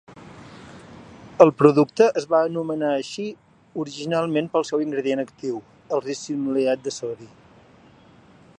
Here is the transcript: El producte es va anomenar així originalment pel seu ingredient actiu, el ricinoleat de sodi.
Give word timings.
El 1.43 1.51
producte 1.59 2.07
es 2.21 2.25
va 2.31 2.39
anomenar 2.47 2.89
així 3.01 3.25
originalment 3.83 4.49
pel 4.55 4.67
seu 4.71 4.85
ingredient 4.87 5.23
actiu, 5.25 5.63
el 5.97 6.05
ricinoleat 6.07 6.83
de 6.89 6.95
sodi. 6.97 7.29